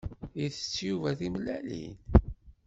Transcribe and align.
Isett 0.45 0.75
Yuba 0.87 1.09
timellalin? 1.19 1.95